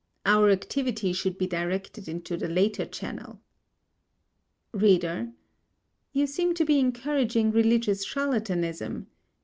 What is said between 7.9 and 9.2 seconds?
charlatanism.